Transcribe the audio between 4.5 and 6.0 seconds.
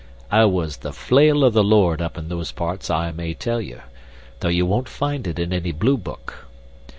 won't find it in any Blue